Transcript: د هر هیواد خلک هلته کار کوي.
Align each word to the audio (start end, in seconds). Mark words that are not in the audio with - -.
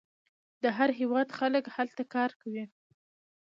د 0.63 0.65
هر 0.77 0.89
هیواد 0.99 1.27
خلک 1.39 1.63
هلته 1.75 2.03
کار 2.13 2.31
کوي. 2.41 2.65